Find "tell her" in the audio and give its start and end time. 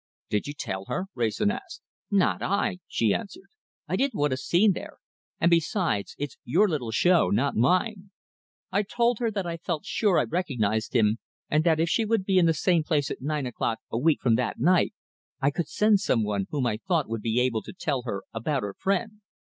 0.55-1.05, 17.71-18.23